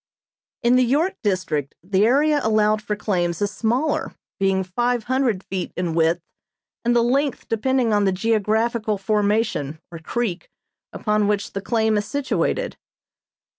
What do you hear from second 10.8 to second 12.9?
upon which the claim is situated.